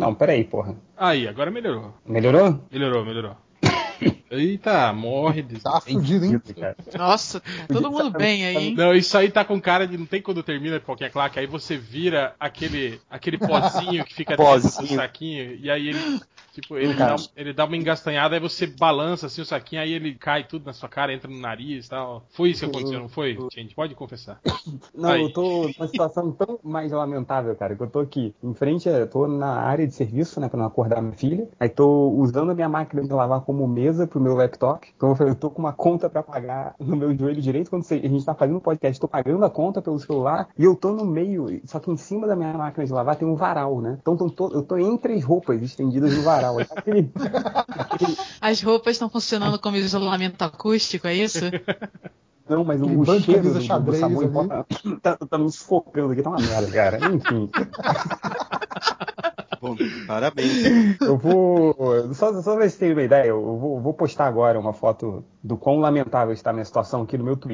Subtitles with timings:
[0.00, 0.74] Não, peraí, porra.
[0.96, 1.94] Aí, agora melhorou.
[2.06, 2.60] Melhorou?
[2.72, 3.36] Melhorou, melhorou.
[4.30, 5.42] Eita, morre.
[5.42, 5.60] De...
[5.60, 6.40] Tá fudido, hein?
[6.58, 6.76] Cara.
[6.96, 8.74] Nossa, tá todo mundo bem aí, hein?
[8.76, 9.98] Não, isso aí tá com cara de.
[9.98, 14.60] Não tem quando termina Pokémon Claque, aí você vira aquele, aquele pozinho que fica dentro
[14.60, 16.20] do saquinho, e aí ele.
[16.52, 20.14] Tipo, ele dá, ele dá uma engastanhada, aí você balança assim o saquinho, aí ele
[20.14, 22.24] cai tudo na sua cara, entra no nariz e tal.
[22.30, 23.38] Foi isso que aconteceu, não foi?
[23.52, 24.40] Gente, pode confessar.
[24.92, 25.22] Não, Aí.
[25.22, 29.08] eu tô numa situação tão mais lamentável, cara, que eu tô aqui em frente, eu
[29.08, 31.48] tô na área de serviço, né, pra não acordar minha filha.
[31.58, 34.86] Aí tô usando a minha máquina de lavar como mesa pro meu laptop.
[34.96, 37.68] Então eu falei, eu tô com uma conta pra pagar no meu joelho direito.
[37.70, 40.74] Quando a gente tá fazendo um podcast, tô pagando a conta pelo celular e eu
[40.76, 43.80] tô no meio, só que em cima da minha máquina de lavar tem um varal,
[43.80, 43.98] né?
[44.00, 46.56] Então tô- tô- eu tô entre as roupas estendidas no varal.
[46.64, 47.10] Tá aquele,
[48.40, 51.44] As roupas estão funcionando como isolamento acústico, é isso?
[52.48, 54.64] Não, mas Aquele o cheiro do, do sabão tá,
[55.02, 56.98] tá, tá me sufocando aqui, tá uma merda, cara.
[57.14, 57.48] Enfim,
[60.06, 61.00] Parabéns.
[61.00, 62.14] eu vou.
[62.14, 65.78] Só, só ver se uma ideia, eu vou, vou postar agora uma foto do quão
[65.78, 67.48] lamentável está a minha situação aqui no meu Twitter.